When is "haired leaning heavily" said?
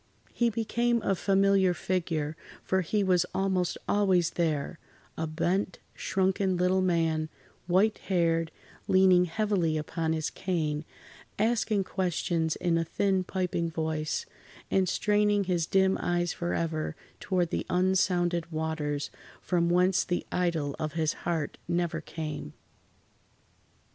8.07-9.77